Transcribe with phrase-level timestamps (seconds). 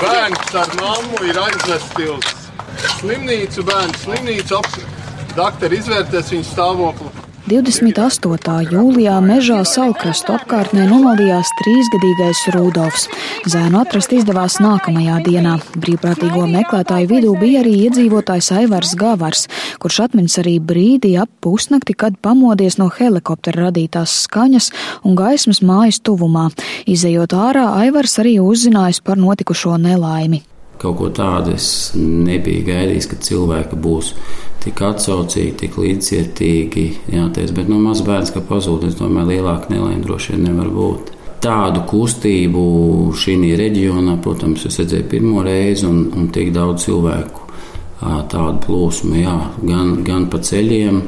[0.00, 2.30] Bērns ar mammu ir aizvesti uz
[2.98, 3.62] slimnīcu.
[3.68, 4.90] Bērns slimnīcu apsver.
[5.36, 7.23] Daktori izvērtēs viņa stāvokli.
[7.44, 8.70] 28.
[8.72, 13.04] jūlijā mežā Salkrastu apkārtnē nomaldījās trīsgadīgais Rudolfs.
[13.52, 15.58] Zēnu atrast izdevās nākamajā dienā.
[15.76, 19.44] Brīvprātīgo meklētāju vidū bija arī iedzīvotājs Aivars Gavars,
[19.76, 24.70] kurš atminas arī brīdi ap pusnakti, kad pamodies no helikoptera radītās skaņas
[25.04, 26.48] un gaismas mājas tuvumā.
[26.88, 30.40] Izejot ārā, Aivars arī uzzinājis par notikušo nelaimi.
[30.84, 31.66] Kaut ko tādu es
[31.96, 34.12] nebiju gaidījis, ka cilvēki būs
[34.64, 35.78] tik atsaucīgi, tik
[37.34, 41.14] ties, bet nu, maz bērns, ka pazūd, es domāju, lielāka nelaime droši vien nevar būt.
[41.44, 42.60] Tādu kustību
[43.20, 47.44] šī reģionā, protams, es redzēju pirmo reizi, un, un tik daudz cilvēku
[48.32, 51.00] tādu plūsmu, jā, gan, gan pa ceļiem,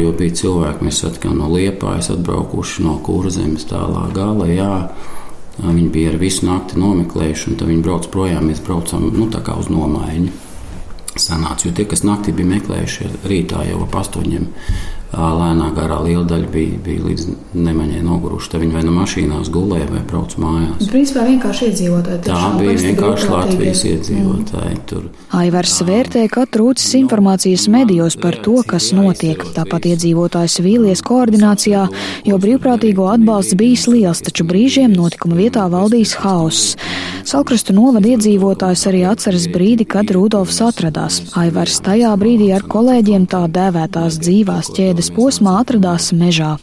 [0.00, 4.48] jo bija cilvēki, mēs satikām no Liepājas, atbraukuši no Kurzemes tālā gala.
[4.50, 4.74] Jā,
[5.58, 8.46] Viņi bija ar visu nakti nomeklējuši, un tad viņi brauc projām.
[8.48, 9.26] Mēs braucam nu,
[9.60, 10.30] uz nomaiņu.
[11.20, 14.46] Sanāca, jo tie, kas naktī bija meklējuši, rītā jau ap astoņiem
[15.10, 17.26] lēnā garā liela daļa bija, bija līdz
[17.58, 18.50] nemaņai noguruši.
[18.52, 20.86] Tad viņi vai no nu mašīnās gulēja vai brauc mājās.
[20.92, 22.20] Principā vienkārši iedzīvotāji.
[22.28, 24.76] Tā bija vienkārši Latvijas iedzīvotāji.
[24.76, 24.84] Mm.
[24.90, 25.08] Tur.
[25.40, 29.42] Aivars vērtē, ka trūcis informācijas medijos par to, kas notiek.
[29.56, 31.86] Tāpat iedzīvotājs vīlies koordinācijā,
[32.30, 36.76] jo brīvprātīgo atbalsts bijis liels, taču brīžiem notikuma vietā valdīs hauss.
[37.30, 41.20] Salkrastu novada iedzīvotājs arī atceras brīdi, kad Rudolfs atradās.
[41.38, 46.58] Aivars tajā brīdī ar kolēģiem tā dēvētās dzīvās ķēdes ķēdes posmā atradās mežā.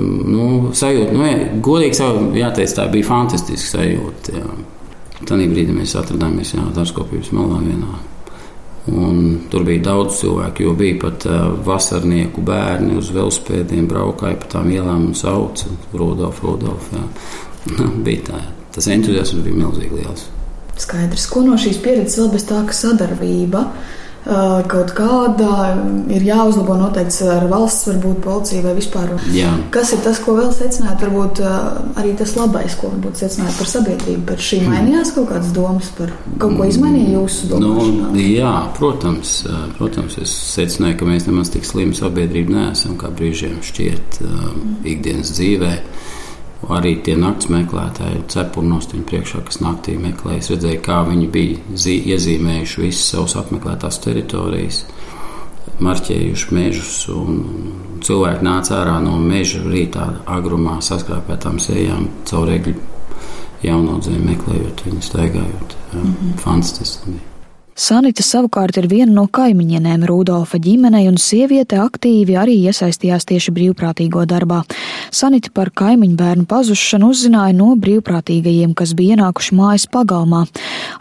[0.00, 4.32] Nu, sajūta, nu, jā, godīgi sakot, jāteic, tā bija fantastiska sajūta.
[4.38, 4.46] Jā.
[5.28, 7.98] Tanī brīdī mēs atradāmies dārzkopības malā vienā.
[8.90, 9.18] Un
[9.52, 14.70] tur bija daudz cilvēku, jo bija pat uh, vasarnieku bērni uz velospēdiem, braukāja pa tām
[14.72, 16.88] ielām un sauca Rudolf, Rudolf.
[16.96, 17.04] Jā.
[18.06, 18.40] bija tā,
[18.72, 20.30] tas entuziasms bija milzīgi liels.
[20.80, 23.66] Skaidrs, ko no šīs pieredzes vēl bez tā, ka sadarbība
[24.24, 25.70] kaut kāda
[26.12, 29.14] ir jāuzlabo noteikti ar valsts, varbūt policija vai vispār.
[29.34, 29.50] Jā.
[29.74, 31.00] Kas ir tas, ko vēl secināt?
[31.00, 31.40] Varbūt
[32.00, 34.26] arī tas labais, ko varbūt secināt par sabiedrību.
[34.28, 34.74] Par šī hmm.
[34.74, 36.12] mainījās kaut kādas domas par
[36.42, 38.12] kaut ko izmainīja jūsu domāšanā?
[38.12, 39.34] Nu, jā, protams,
[39.78, 44.20] protams, es secināju, ka mēs nemaz tik slimi sabiedrība neesam, kā brīžiem šķiet
[44.90, 46.18] ikdienas dzīvēm
[46.68, 50.42] arī tie naktas meklētāji, cepuri nostāja priekšā, kas naktī meklēja.
[50.42, 51.58] Es redzēju, kā viņi bija
[52.14, 54.84] iezīmējuši visas savas apmeklētās teritorijas,
[55.80, 56.94] marķējuši mežus.
[58.04, 62.76] Cilvēki nāca ārā no meža rītā, agrumā, saskrāpētām sejām, caur egļu
[63.64, 65.76] jaunaudzēm meklējot, viņu staigājot.
[65.90, 66.38] Jā, mm -hmm.
[66.44, 67.20] Fantastiski!
[67.80, 74.26] Sanita savukārt ir viena no kaimiņienēm Rudolfa ģimenei, un sieviete aktīvi arī iesaistījās tieši brīvprātīgo
[74.28, 74.58] darbā.
[75.10, 80.44] Sanita par kaimiņu bērnu pazušanu uzzināja no brīvprātīgajiem, kas bija ienākuši mājas pagalmā.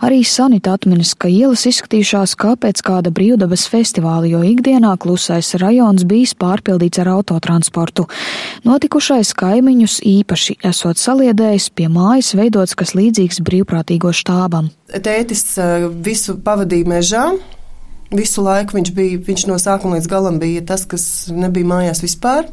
[0.05, 6.07] Arī Sanita atminas, ka ielas izskatījušās kā pēc kāda brīvdabas festivāla, jo ikdienā klusais rajons
[6.09, 8.07] bijis pārpildīts ar autotransportu.
[8.65, 14.71] Notikušais kaimiņus īpaši esot saliedējis pie mājas veidots kas līdzīgs brīvprātīgo štābam.
[14.89, 17.25] Tētis eh, visu pavadīja mežā.
[18.09, 22.49] Visu laiku viņš bija, viņš no sākuma līdz galam bija tas, kas nebija mājās vispār.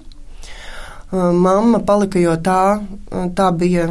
[1.12, 2.82] Eh, mamma palika, jo tā,
[3.38, 3.90] tā bija,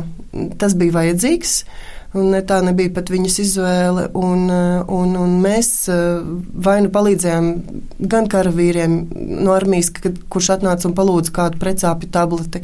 [0.60, 1.54] tas bija vajadzīgs.
[1.64, 4.06] Un ne, tā nebija pat viņas izvēle.
[4.16, 6.22] Un, un, un mēs eh,
[6.68, 7.50] vai nu palīdzējām
[8.12, 8.98] gan karavīriem
[9.46, 12.62] no armijas, kad, kurš atnāca un palūdza kādu precāpju tableti,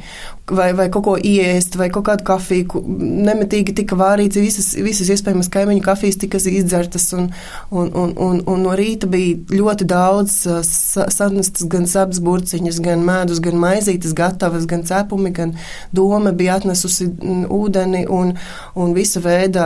[0.52, 2.84] vai, vai kaut ko iest, vai kaut kādu kafiju.
[3.28, 7.10] Nemitīgi tika vārīts, visas, visas iespējamas kaimiņu kafijas tika izdzertas.
[7.18, 7.30] Un,
[7.70, 13.04] un, un, un, un no rīta bija ļoti daudz eh, sanestas gan sapas burciņas, gan
[13.08, 15.56] mēdus, gan maizītes gatavas, gan cepumi, gan
[15.96, 17.10] doma bija atnesusi
[17.52, 18.36] ūdeni un,
[18.80, 19.66] un visa veida veida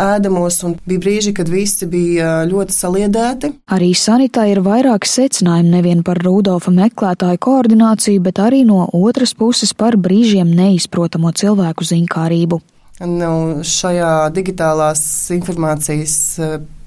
[0.00, 3.52] ēdamos, un bija brīži, kad visi bija ļoti saliedēti.
[3.74, 9.74] Arī sanitā ir vairāki secinājumi nevien par Rudolfa meklētāju koordināciju, bet arī no otras puses
[9.76, 12.60] par brīžiem neizprotamo cilvēku zinkārību.
[13.04, 13.32] Nu,
[13.66, 15.02] šajā digitālās
[15.34, 16.14] informācijas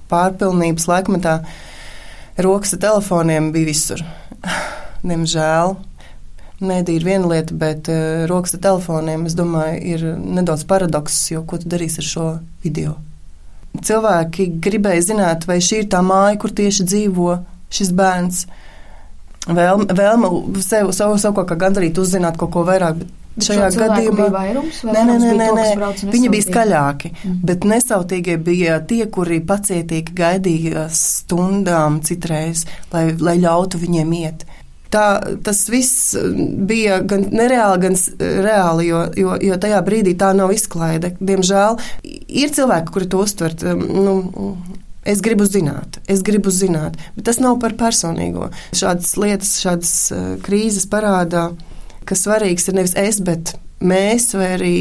[0.07, 1.41] pārpilnības laikmetā
[2.43, 4.03] rokas ar telefoniem bija visur.
[5.07, 5.75] Diemžēl
[6.57, 11.43] Mēdī ir viena lieta, bet uh, rokas ar telefoniem, es domāju, ir nedaudz paradoks, jo
[11.45, 12.29] ko tu darīsi ar šo
[12.63, 12.95] video?
[13.77, 17.35] Cilvēki gribēja zināt, vai šī ir tā māja, kur tieši dzīvo
[17.73, 18.47] šis bērns.
[19.47, 20.31] Vēlme, vēlme
[20.65, 23.05] sev, sev, sev kaut kā gandarīt, uzzināt kaut ko vairāk.
[23.37, 25.91] Šajā gadījumā bija vairums, nē, nē, nē, nē, nē.
[26.09, 27.35] viņi bija skaļāki, mm.
[27.45, 34.47] bet nesautīgie bija tie, kuri pacietīgi gaidīja stundām citreiz, lai, lai ļautu viņiem iet.
[34.93, 35.05] Tā,
[35.43, 36.15] tas viss
[36.69, 37.97] bija gan nereāli, gan
[38.45, 41.13] reāli, jo, jo, jo tajā brīdī tā nav izklaide.
[41.19, 43.55] Diemžēl ir cilvēki, kuri to uztver.
[43.77, 44.17] Nu,
[45.07, 48.49] Es gribu zināt, es gribu zināt, bet tas nav par personīgo.
[48.75, 51.45] Šādas lietas, šādas uh, krīzes parādā,
[52.03, 54.73] ka svarīgs ir nevis es, bet mēs vai arī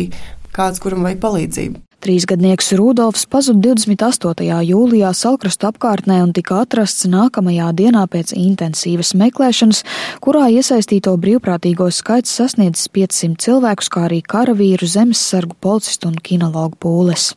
[0.57, 1.83] kāds, kuram vajag palīdzību.
[2.07, 4.45] Trīsgadnieks Rudolfs pazuda 28.
[4.63, 9.81] jūlijā Salkrastu apkārtnē un tika atrasts nākamajā dienā pēc intensīvas meklēšanas,
[10.23, 17.33] kurā iesaistīto brīvprātīgo skaits sasniedzis 500 cilvēkus, kā arī karavīru, zemessargu, policistu un kinologu pūles.